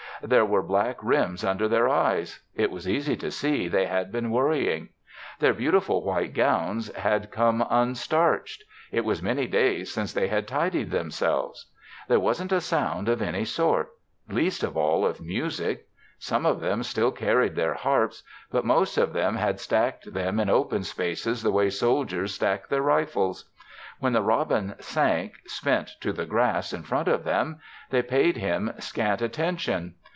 There 0.23 0.45
were 0.45 0.61
black 0.61 0.97
rims 1.01 1.43
under 1.43 1.67
their 1.67 1.89
eyes; 1.89 2.41
it 2.53 2.69
was 2.69 2.87
easy 2.87 3.15
to 3.17 3.31
see 3.31 3.67
they 3.67 3.87
had 3.87 4.11
been 4.11 4.29
worrying. 4.29 4.89
Their 5.39 5.55
beautiful 5.55 6.03
white 6.03 6.35
gowns 6.35 6.93
had 6.93 7.31
come 7.31 7.65
unstarched; 7.67 8.63
it 8.91 9.03
was 9.03 9.23
many 9.23 9.47
days 9.47 9.91
since 9.91 10.13
they 10.13 10.27
had 10.27 10.47
tidied 10.47 10.91
themselves. 10.91 11.71
There 12.07 12.19
wasn't 12.19 12.51
a 12.51 12.61
sound 12.61 13.09
of 13.09 13.19
any 13.19 13.45
sort 13.45 13.89
least 14.29 14.61
of 14.61 14.77
all 14.77 15.07
of 15.07 15.21
music. 15.21 15.87
Some 16.19 16.45
of 16.45 16.59
them 16.59 16.83
still 16.83 17.11
carried 17.11 17.55
their 17.55 17.73
harps; 17.73 18.21
but 18.51 18.63
most 18.63 18.99
of 18.99 19.13
them 19.13 19.37
had 19.37 19.59
stacked 19.59 20.13
them 20.13 20.39
in 20.39 20.51
open 20.51 20.83
spaces 20.83 21.41
the 21.41 21.51
way 21.51 21.71
soldiers 21.71 22.35
stack 22.35 22.67
their 22.67 22.83
rifles. 22.83 23.49
When 23.99 24.13
the 24.13 24.21
robin 24.21 24.75
sank 24.77 25.33
spent 25.47 25.93
to 26.01 26.13
the 26.13 26.25
grass 26.27 26.73
in 26.73 26.83
front 26.83 27.07
of 27.07 27.23
them, 27.23 27.59
they 27.89 28.03
paid 28.03 28.37
him 28.37 28.71
scant 28.77 29.23
attention. 29.23 29.95